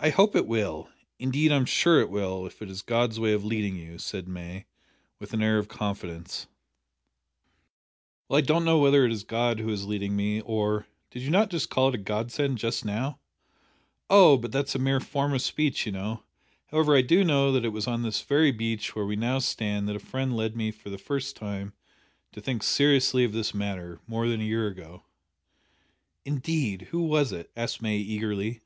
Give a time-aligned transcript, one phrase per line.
[0.00, 3.32] "I hope it will indeed I am sure it will if it is God's way
[3.32, 4.66] of leading you," said May,
[5.18, 6.46] with an air of confidence.
[8.28, 11.30] "Well, I don't know whether it is God who is leading me or" "Did you
[11.30, 13.18] not call it a god send just now"
[14.08, 16.22] "Oh, but that's a mere form of speech, you know.
[16.66, 19.88] However, I do know that it was on this very beach where we now stand
[19.88, 21.72] that a friend led me for the first time
[22.30, 25.02] to think seriously of this matter more than a year ago."
[26.24, 28.60] "Indeed who was it?" asked May eagerly.